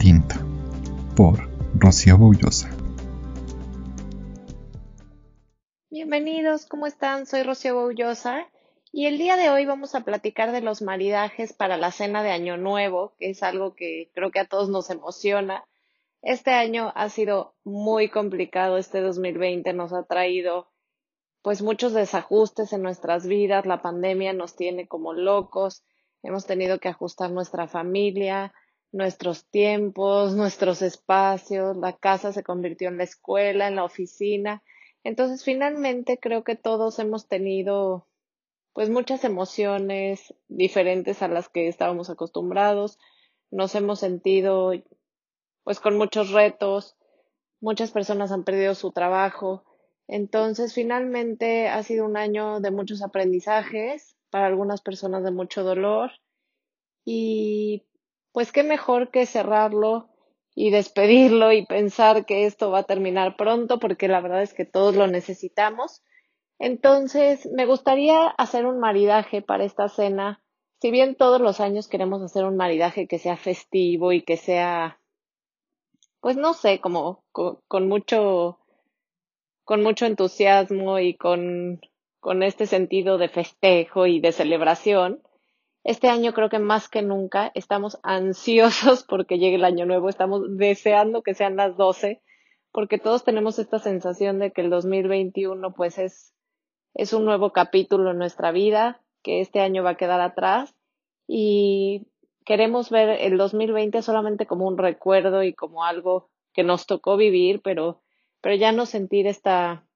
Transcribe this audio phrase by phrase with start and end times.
[0.00, 0.36] Tinto,
[1.14, 1.38] por
[1.74, 2.70] Rocío Boullosa.
[5.90, 7.26] Bienvenidos, ¿cómo están?
[7.26, 8.48] Soy Rocío Boullosa
[8.92, 12.30] y el día de hoy vamos a platicar de los maridajes para la cena de
[12.30, 15.66] Año Nuevo, que es algo que creo que a todos nos emociona.
[16.22, 20.70] Este año ha sido muy complicado, este 2020 nos ha traído
[21.42, 25.84] pues muchos desajustes en nuestras vidas, la pandemia nos tiene como locos,
[26.22, 28.54] hemos tenido que ajustar nuestra familia,
[28.92, 34.62] nuestros tiempos, nuestros espacios, la casa se convirtió en la escuela, en la oficina.
[35.04, 38.06] Entonces, finalmente creo que todos hemos tenido
[38.72, 42.98] pues muchas emociones diferentes a las que estábamos acostumbrados.
[43.50, 44.72] Nos hemos sentido
[45.64, 46.96] pues con muchos retos.
[47.60, 49.64] Muchas personas han perdido su trabajo.
[50.08, 56.12] Entonces, finalmente ha sido un año de muchos aprendizajes, para algunas personas de mucho dolor.
[57.04, 57.84] Y
[58.32, 60.08] pues qué mejor que cerrarlo
[60.54, 64.64] y despedirlo y pensar que esto va a terminar pronto, porque la verdad es que
[64.64, 66.02] todos lo necesitamos.
[66.58, 70.42] Entonces, me gustaría hacer un maridaje para esta cena.
[70.80, 75.00] Si bien todos los años queremos hacer un maridaje que sea festivo y que sea,
[76.20, 78.58] pues no sé, como con, mucho,
[79.64, 81.80] con mucho entusiasmo y con
[82.20, 85.22] con este sentido de festejo y de celebración.
[85.82, 90.42] Este año creo que más que nunca estamos ansiosos porque llegue el año nuevo, estamos
[90.56, 92.20] deseando que sean las 12,
[92.72, 96.34] porque todos tenemos esta sensación de que el 2021 pues es,
[96.94, 100.74] es un nuevo capítulo en nuestra vida, que este año va a quedar atrás
[101.26, 102.06] y
[102.44, 107.60] queremos ver el 2020 solamente como un recuerdo y como algo que nos tocó vivir,
[107.62, 108.02] pero,
[108.40, 109.86] pero ya no sentir esta,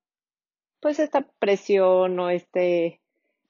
[0.81, 3.01] pues esta presión o este,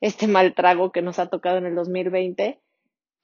[0.04, 2.60] este mal trago que nos ha tocado en el 2020.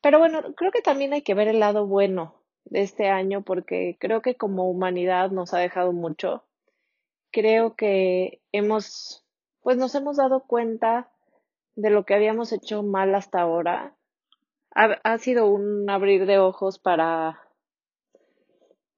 [0.00, 3.98] Pero bueno, creo que también hay que ver el lado bueno de este año porque
[4.00, 6.42] creo que como humanidad nos ha dejado mucho.
[7.32, 9.26] Creo que hemos,
[9.60, 11.12] pues nos hemos dado cuenta
[11.76, 13.94] de lo que habíamos hecho mal hasta ahora.
[14.74, 17.42] Ha, ha sido un abrir de ojos para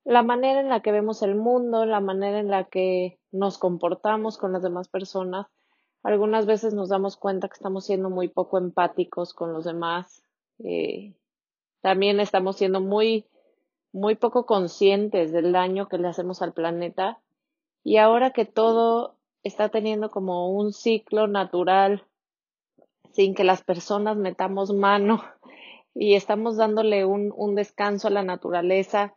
[0.04, 4.38] la manera en la que vemos el mundo, la manera en la que nos comportamos
[4.38, 5.48] con las demás personas.
[6.02, 10.22] Algunas veces nos damos cuenta que estamos siendo muy poco empáticos con los demás.
[10.58, 11.14] Eh,
[11.80, 13.26] también estamos siendo muy,
[13.92, 17.20] muy poco conscientes del daño que le hacemos al planeta.
[17.84, 22.04] Y ahora que todo está teniendo como un ciclo natural,
[23.12, 25.22] sin que las personas metamos mano
[25.94, 29.14] y estamos dándole un, un descanso a la naturaleza,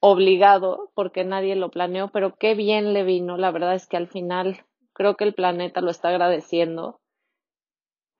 [0.00, 3.36] obligado porque nadie lo planeó, pero qué bien le vino.
[3.36, 4.64] La verdad es que al final
[4.98, 7.00] creo que el planeta lo está agradeciendo.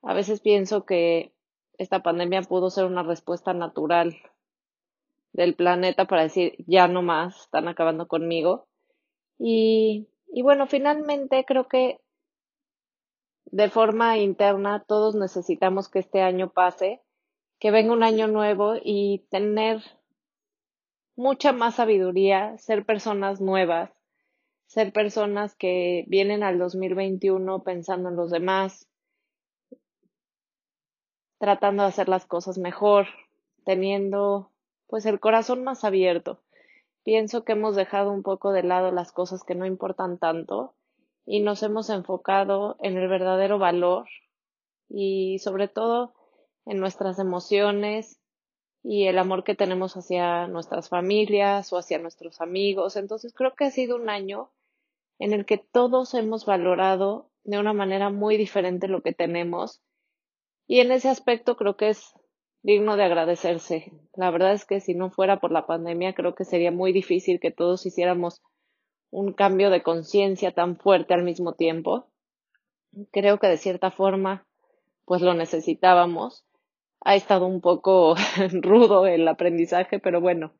[0.01, 1.33] A veces pienso que
[1.77, 4.15] esta pandemia pudo ser una respuesta natural
[5.33, 8.65] del planeta para decir ya no más, están acabando conmigo.
[9.37, 10.07] Y,
[10.41, 11.99] bueno, finalmente creo que
[13.45, 17.01] de forma interna todos necesitamos que este año pase,
[17.59, 19.83] que venga un año nuevo y tener
[21.17, 23.91] mucha más sabiduría, ser personas nuevas,
[24.69, 28.87] ser personas que vienen al 2021 pensando en los demás,
[31.39, 33.07] tratando de hacer las cosas mejor,
[33.65, 34.51] teniendo
[34.85, 36.43] pues el corazón más abierto.
[37.03, 40.75] Pienso que hemos dejado un poco de lado las cosas que no importan tanto
[41.25, 44.07] y nos hemos enfocado en el verdadero valor
[44.87, 46.13] y sobre todo
[46.67, 48.19] en nuestras emociones
[48.83, 52.97] y el amor que tenemos hacia nuestras familias o hacia nuestros amigos.
[52.97, 54.51] Entonces creo que ha sido un año
[55.19, 59.81] en el que todos hemos valorado de una manera muy diferente lo que tenemos
[60.67, 62.13] y en ese aspecto creo que es
[62.61, 63.91] digno de agradecerse.
[64.15, 67.39] La verdad es que si no fuera por la pandemia creo que sería muy difícil
[67.39, 68.41] que todos hiciéramos
[69.11, 72.07] un cambio de conciencia tan fuerte al mismo tiempo.
[73.11, 74.45] Creo que de cierta forma
[75.05, 76.45] pues lo necesitábamos
[77.01, 78.15] ha estado un poco
[78.51, 80.53] rudo el aprendizaje, pero bueno,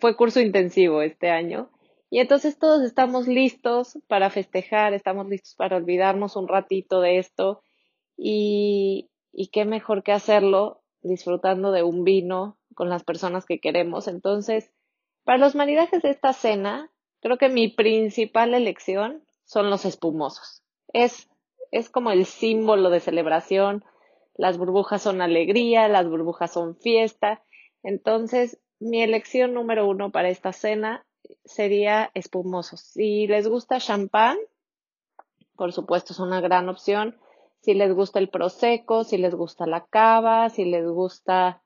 [0.00, 1.70] fue curso intensivo este año.
[2.10, 7.62] Y entonces todos estamos listos para festejar, estamos listos para olvidarnos un ratito de esto
[8.16, 14.08] y, y qué mejor que hacerlo disfrutando de un vino con las personas que queremos.
[14.08, 14.72] Entonces,
[15.24, 16.90] para los maridajes de esta cena,
[17.20, 20.62] creo que mi principal elección son los espumosos.
[20.92, 21.28] Es,
[21.70, 23.84] es como el símbolo de celebración,
[24.34, 27.42] las burbujas son alegría, las burbujas son fiesta.
[27.82, 31.04] Entonces, mi elección número uno para esta cena
[31.48, 32.80] sería espumosos.
[32.80, 34.36] Si les gusta champán,
[35.56, 37.16] por supuesto es una gran opción.
[37.60, 41.62] Si les gusta el prosecco, si les gusta la cava, si les gusta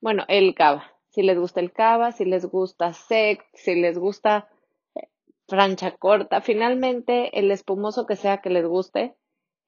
[0.00, 0.84] bueno, el cava.
[1.10, 4.48] Si les gusta el cava, si les gusta sec, si les gusta
[4.94, 5.08] eh,
[5.46, 6.40] francha corta.
[6.40, 9.14] Finalmente, el espumoso que sea que les guste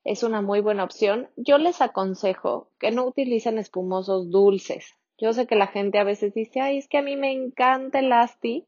[0.04, 1.28] es una muy buena opción.
[1.36, 4.94] Yo les aconsejo que no utilicen espumosos dulces.
[5.18, 7.98] Yo sé que la gente a veces dice, ay, es que a mí me encanta
[7.98, 8.66] el asti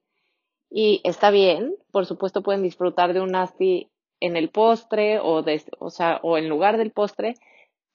[0.76, 5.62] y está bien, por supuesto pueden disfrutar de un asti en el postre o, de,
[5.78, 7.36] o, sea, o en lugar del postre,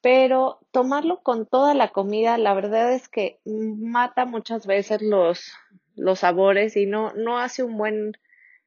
[0.00, 5.52] pero tomarlo con toda la comida, la verdad es que mata muchas veces los,
[5.94, 8.12] los sabores y no, no hace un buen,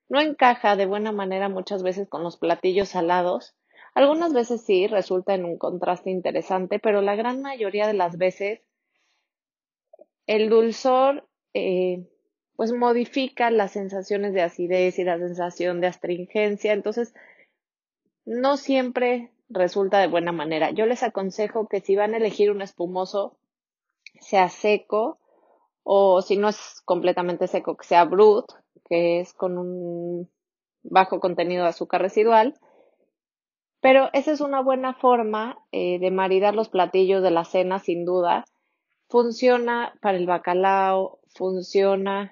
[0.10, 3.56] no encaja de buena manera muchas veces con los platillos salados.
[3.95, 8.62] Algunas veces sí resulta en un contraste interesante, pero la gran mayoría de las veces
[10.27, 12.07] el dulzor eh,
[12.55, 16.73] pues modifica las sensaciones de acidez y la sensación de astringencia.
[16.73, 17.13] Entonces,
[18.25, 20.71] no siempre resulta de buena manera.
[20.71, 23.38] Yo les aconsejo que si van a elegir un espumoso,
[24.19, 25.19] sea seco
[25.83, 28.45] o si no es completamente seco, que sea brut,
[28.85, 30.29] que es con un
[30.83, 32.55] bajo contenido de azúcar residual.
[33.81, 38.05] Pero esa es una buena forma eh, de maridar los platillos de la cena, sin
[38.05, 38.45] duda.
[39.09, 42.31] Funciona para el bacalao, funciona.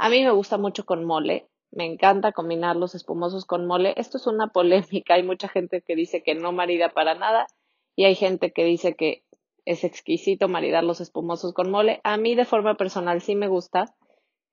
[0.00, 1.48] A mí me gusta mucho con mole.
[1.72, 3.94] Me encanta combinar los espumosos con mole.
[3.96, 5.14] Esto es una polémica.
[5.14, 7.48] Hay mucha gente que dice que no marida para nada
[7.96, 9.24] y hay gente que dice que
[9.64, 12.00] es exquisito maridar los espumosos con mole.
[12.04, 13.92] A mí de forma personal sí me gusta.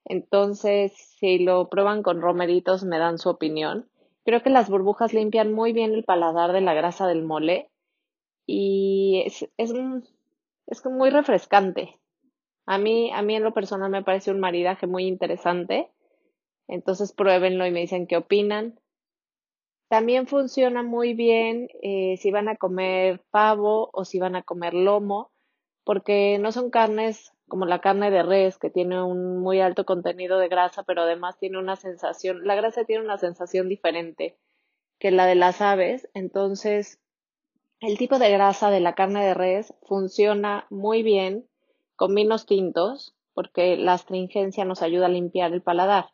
[0.04, 3.88] Entonces, si lo prueban con romeritos, me dan su opinión.
[4.26, 7.70] Creo que las burbujas limpian muy bien el paladar de la grasa del mole
[8.48, 9.74] y es, es,
[10.66, 12.00] es muy refrescante.
[12.66, 15.92] A mí, a mí en lo personal me parece un maridaje muy interesante
[16.68, 18.80] entonces pruébenlo y me dicen qué opinan.
[19.88, 24.74] También funciona muy bien eh, si van a comer pavo o si van a comer
[24.74, 25.32] lomo,
[25.84, 30.40] porque no son carnes como la carne de res, que tiene un muy alto contenido
[30.40, 34.40] de grasa, pero además tiene una sensación, la grasa tiene una sensación diferente
[34.98, 36.10] que la de las aves.
[36.16, 37.00] Entonces,
[37.82, 41.48] el tipo de grasa de la carne de res funciona muy bien
[41.96, 46.12] con vinos tintos, porque la astringencia nos ayuda a limpiar el paladar.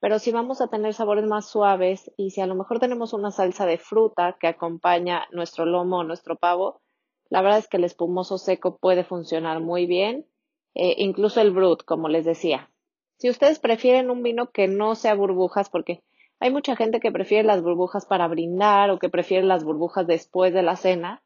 [0.00, 3.30] Pero si vamos a tener sabores más suaves y si a lo mejor tenemos una
[3.30, 6.80] salsa de fruta que acompaña nuestro lomo o nuestro pavo,
[7.28, 10.26] la verdad es que el espumoso seco puede funcionar muy bien,
[10.74, 12.70] eh, incluso el brut, como les decía.
[13.18, 16.02] Si ustedes prefieren un vino que no sea burbujas, porque
[16.40, 20.54] hay mucha gente que prefiere las burbujas para brindar o que prefiere las burbujas después
[20.54, 21.22] de la cena.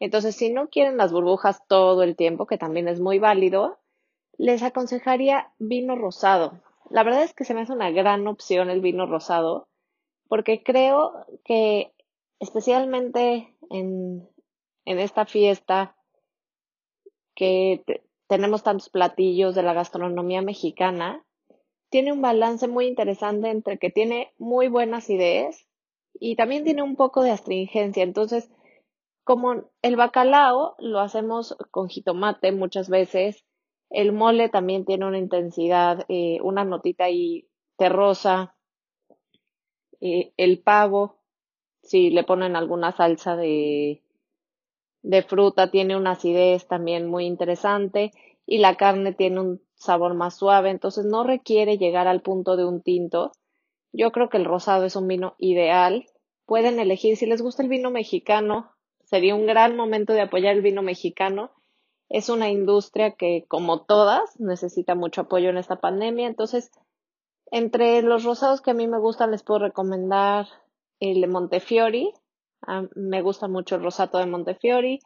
[0.00, 3.78] Entonces, si no quieren las burbujas todo el tiempo, que también es muy válido,
[4.36, 6.60] les aconsejaría vino rosado.
[6.90, 9.68] La verdad es que se me hace una gran opción el vino rosado,
[10.28, 11.92] porque creo que
[12.38, 14.28] especialmente en,
[14.84, 15.96] en esta fiesta
[17.34, 17.82] que
[18.28, 21.24] tenemos tantos platillos de la gastronomía mexicana,
[21.90, 25.66] tiene un balance muy interesante entre que tiene muy buenas ideas
[26.20, 28.02] y también tiene un poco de astringencia.
[28.02, 28.50] Entonces,
[29.28, 33.44] como el bacalao lo hacemos con jitomate muchas veces,
[33.90, 38.56] el mole también tiene una intensidad, eh, una notita ahí terrosa.
[40.00, 41.18] Eh, el pavo,
[41.82, 44.02] si le ponen alguna salsa de,
[45.02, 48.12] de fruta, tiene una acidez también muy interesante
[48.46, 52.64] y la carne tiene un sabor más suave, entonces no requiere llegar al punto de
[52.64, 53.32] un tinto.
[53.92, 56.06] Yo creo que el rosado es un vino ideal.
[56.46, 58.72] Pueden elegir, si les gusta el vino mexicano,
[59.08, 61.50] sería un gran momento de apoyar el vino mexicano
[62.08, 66.26] es una industria que, como todas, necesita mucho apoyo en esta pandemia.
[66.26, 66.70] Entonces,
[67.50, 70.46] entre los rosados que a mí me gustan, les puedo recomendar
[71.00, 72.12] el de Montefiori.
[72.94, 75.00] me gusta mucho el rosato de Montefiori.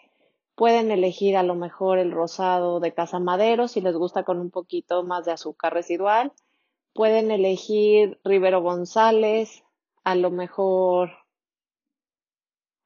[0.55, 4.51] Pueden elegir a lo mejor el rosado de Casa Madero si les gusta con un
[4.51, 6.33] poquito más de azúcar residual.
[6.93, 9.65] Pueden elegir Rivero González,
[10.05, 11.11] a lo mejor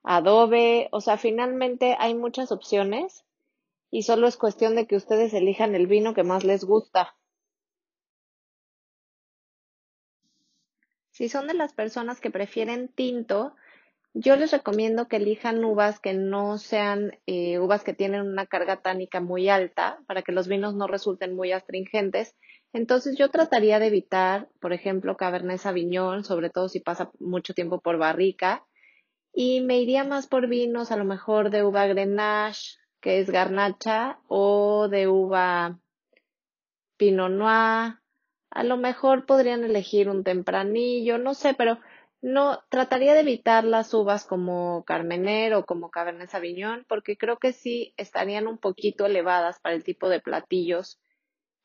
[0.07, 0.89] Adobe.
[0.93, 3.25] O sea, finalmente hay muchas opciones
[3.91, 7.17] y solo es cuestión de que ustedes elijan el vino que más les gusta.
[11.11, 13.55] Si son de las personas que prefieren tinto,
[14.15, 18.83] yo les recomiendo que elijan uvas que no sean eh, uvas que tienen una carga
[18.83, 22.37] tánica muy alta para que los vinos no resulten muy astringentes.
[22.73, 27.81] Entonces yo trataría de evitar, por ejemplo, Cabernet Sauvignon, sobre todo si pasa mucho tiempo
[27.81, 28.65] por barrica,
[29.39, 34.19] y me iría más por vinos a lo mejor de uva Grenache, que es garnacha,
[34.29, 35.79] o de uva
[36.97, 37.97] pinot noir.
[38.49, 41.79] A lo mejor podrían elegir un tempranillo, no sé, pero
[42.23, 47.53] no trataría de evitar las uvas como Carmener o como Cabernet Sauvignon, porque creo que
[47.53, 50.99] sí estarían un poquito elevadas para el tipo de platillos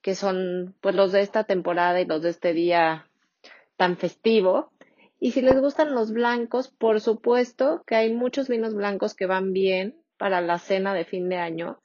[0.02, 3.08] que son pues los de esta temporada y los de este día
[3.78, 4.71] tan festivo.
[5.24, 9.54] Y si les gustan los blancos, por supuesto que hay muchos vinos blancos que van
[9.54, 11.80] bien para la cena de fin de año.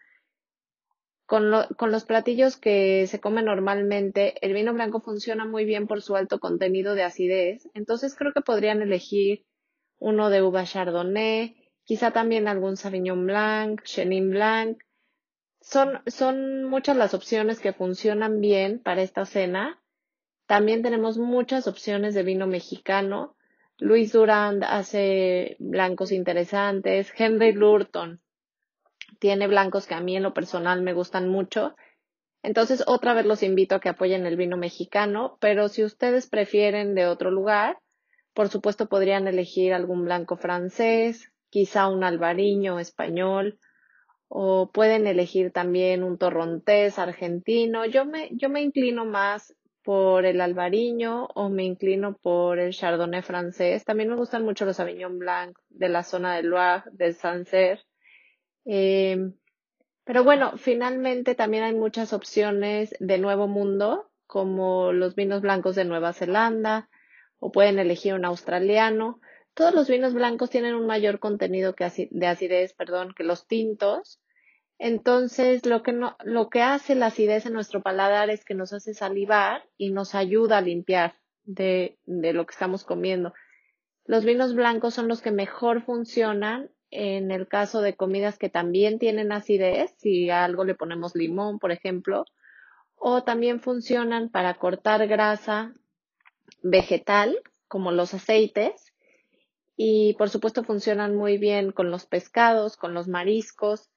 [1.27, 6.17] Con, los platillos que se comen normalmente, el vino blanco funciona muy bien por su
[6.17, 7.69] alto contenido de acidez.
[7.75, 9.45] Entonces creo que podrían elegir
[9.99, 14.79] uno de uva chardonnay, quizá también algún sauvignon blanc, chenin blanc.
[15.61, 19.83] Son, son muchas las opciones que funcionan bien para esta cena.
[20.47, 23.37] También tenemos muchas opciones de vino mexicano.
[23.79, 27.13] Luis Durand hace blancos interesantes.
[27.17, 28.21] Henry Lurton
[29.19, 31.75] tiene blancos que a mí en lo personal me gustan mucho.
[32.43, 36.95] Entonces, otra vez los invito a que apoyen el vino mexicano, pero si ustedes prefieren
[36.95, 37.79] de otro lugar,
[38.35, 43.59] por supuesto podrían elegir algún blanco francés, quizá un albariño español,
[44.29, 47.85] o pueden elegir también un torrontés argentino.
[47.87, 53.23] Yo me, yo me inclino más por el albariño o me inclino por el chardonnay
[53.23, 53.85] francés.
[53.85, 57.85] También me gustan mucho los Sauvignon Blanc de la zona del Loire, de Sancerre.
[58.65, 59.31] Eh,
[60.03, 65.85] pero bueno, finalmente también hay muchas opciones de Nuevo Mundo, como los vinos blancos de
[65.85, 66.89] Nueva Zelanda,
[67.39, 69.21] o pueden elegir un australiano.
[69.55, 71.77] Todos los vinos blancos tienen un mayor contenido
[72.11, 74.21] de acidez, perdón, que los tintos.
[74.79, 78.73] Entonces, lo que, no, lo que hace la acidez en nuestro paladar es que nos
[78.73, 81.15] hace salivar y nos ayuda a limpiar
[81.45, 83.33] de, de lo que estamos comiendo.
[84.05, 88.99] Los vinos blancos son los que mejor funcionan en el caso de comidas que también
[88.99, 92.25] tienen acidez, si a algo le ponemos limón, por ejemplo,
[92.95, 95.75] o también funcionan para cortar grasa
[96.63, 98.93] vegetal, como los aceites,
[99.77, 103.91] y por supuesto funcionan muy bien con los pescados, con los mariscos,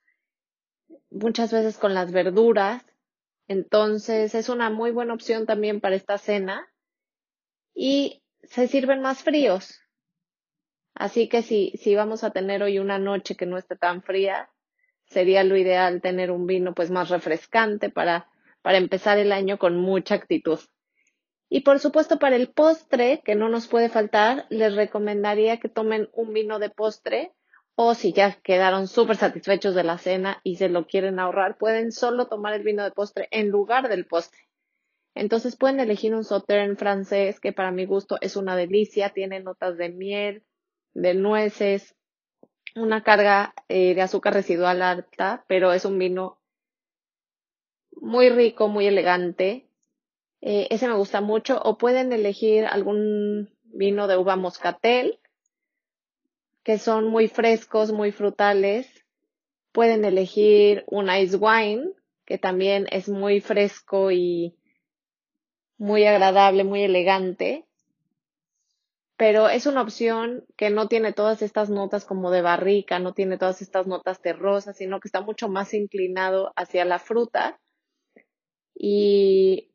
[1.10, 2.86] muchas veces con las verduras.
[3.48, 6.67] Entonces es una muy buena opción también para esta cena
[7.74, 9.79] y se sirven más fríos.
[10.93, 14.50] Así que si, si vamos a tener hoy una noche que no esté tan fría,
[15.05, 18.29] sería lo ideal tener un vino pues más refrescante para,
[18.62, 20.60] para empezar el año con mucha actitud.
[21.50, 26.10] Y por supuesto, para el postre, que no nos puede faltar, les recomendaría que tomen
[26.13, 27.34] un vino de postre
[27.81, 31.93] o si ya quedaron súper satisfechos de la cena y se lo quieren ahorrar, pueden
[31.93, 34.38] solo tomar el vino de postre en lugar del postre.
[35.15, 39.77] Entonces pueden elegir un sauterne francés que para mi gusto es una delicia, tiene notas
[39.77, 40.43] de miel,
[40.93, 41.95] de nueces,
[42.75, 46.38] una carga eh, de azúcar residual alta, pero es un vino
[47.91, 49.69] muy rico, muy elegante
[50.41, 51.62] eh, ese me gusta mucho.
[51.63, 55.19] O pueden elegir algún vino de uva moscatel,
[56.69, 58.88] que son muy frescos, muy frutales.
[59.71, 61.93] Pueden elegir un ice wine,
[62.25, 64.55] que también es muy fresco y
[65.79, 67.65] muy agradable, muy elegante.
[69.17, 73.39] Pero es una opción que no tiene todas estas notas como de barrica, no tiene
[73.39, 77.59] todas estas notas terrosas, sino que está mucho más inclinado hacia la fruta.
[78.75, 79.71] Y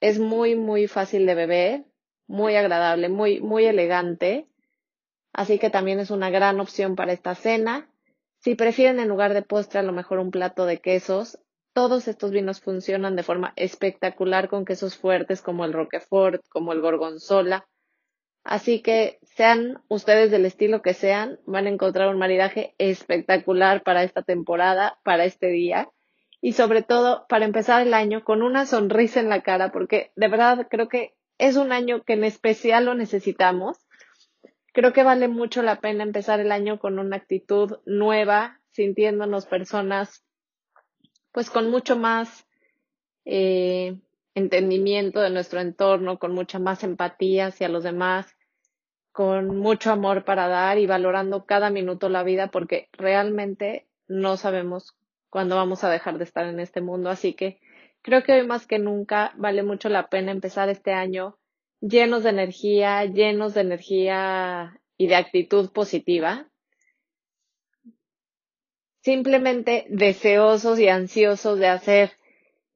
[0.00, 1.86] es muy, muy fácil de beber,
[2.26, 4.50] muy agradable, muy, muy elegante.
[5.36, 7.90] Así que también es una gran opción para esta cena.
[8.38, 11.38] Si prefieren en lugar de postre a lo mejor un plato de quesos,
[11.74, 16.80] todos estos vinos funcionan de forma espectacular con quesos fuertes como el Roquefort, como el
[16.80, 17.68] Gorgonzola.
[18.44, 24.04] Así que sean ustedes del estilo que sean, van a encontrar un maridaje espectacular para
[24.04, 25.90] esta temporada, para este día
[26.40, 30.28] y sobre todo para empezar el año con una sonrisa en la cara, porque de
[30.28, 33.85] verdad creo que es un año que en especial lo necesitamos.
[34.76, 40.22] Creo que vale mucho la pena empezar el año con una actitud nueva, sintiéndonos personas
[41.32, 42.46] pues con mucho más
[43.24, 43.96] eh,
[44.34, 48.36] entendimiento de nuestro entorno, con mucha más empatía hacia los demás,
[49.12, 54.94] con mucho amor para dar y valorando cada minuto la vida porque realmente no sabemos
[55.30, 57.08] cuando vamos a dejar de estar en este mundo.
[57.08, 57.62] Así que
[58.02, 61.38] creo que hoy más que nunca vale mucho la pena empezar este año
[61.88, 66.48] llenos de energía, llenos de energía y de actitud positiva.
[69.02, 72.12] Simplemente deseosos y ansiosos de hacer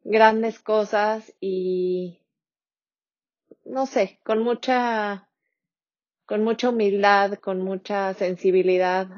[0.03, 2.21] grandes cosas y
[3.65, 5.29] no sé, con mucha
[6.25, 9.09] con mucha humildad, con mucha sensibilidad,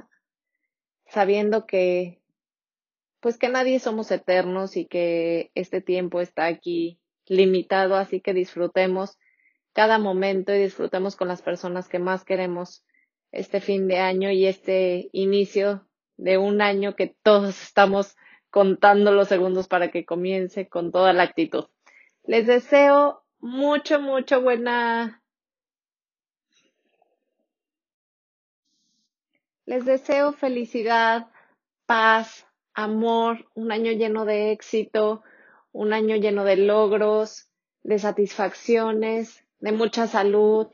[1.06, 2.22] sabiendo que
[3.20, 9.18] pues que nadie somos eternos y que este tiempo está aquí limitado, así que disfrutemos
[9.73, 12.85] cada momento y disfrutemos con las personas que más queremos
[13.31, 15.87] este fin de año y este inicio
[16.17, 18.17] de un año que todos estamos
[18.50, 21.64] contando los segundos para que comience con toda la actitud.
[22.25, 25.23] Les deseo mucho, mucho buena.
[29.64, 31.31] Les deseo felicidad,
[31.87, 35.23] paz, amor, un año lleno de éxito,
[35.73, 37.49] un año lleno de logros,
[37.83, 40.66] de satisfacciones, de mucha salud,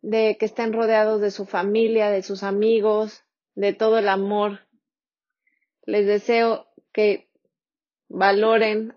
[0.00, 3.24] de que estén rodeados de su familia, de sus amigos,
[3.56, 4.60] de todo el amor.
[5.84, 7.28] Les deseo que
[8.08, 8.94] valoren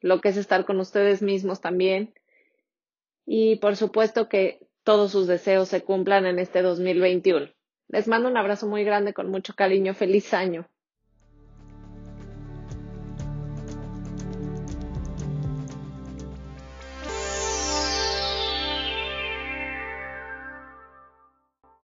[0.00, 2.14] lo que es estar con ustedes mismos también.
[3.26, 7.52] Y por supuesto que todos sus deseos se cumplan en este 2021.
[7.88, 9.92] Les mando un abrazo muy grande con mucho cariño.
[9.92, 10.66] Feliz año.